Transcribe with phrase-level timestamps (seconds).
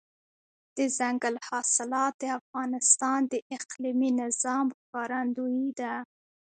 [0.77, 5.93] دځنګل حاصلات د افغانستان د اقلیمي نظام ښکارندوی ده.